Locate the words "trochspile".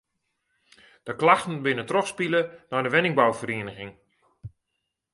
1.89-2.39